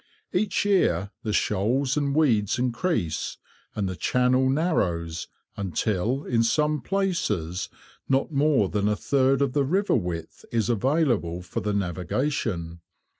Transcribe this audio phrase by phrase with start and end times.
[0.33, 3.37] Each year the shoals and weeds increase,
[3.75, 7.69] and the channel narrows, until in some places
[8.09, 12.81] not more than a third of the river width is available for the navigation.